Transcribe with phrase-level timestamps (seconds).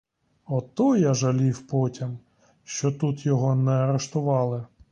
[0.45, 2.19] От я жалів потім,
[2.63, 4.65] що тут його не арештували!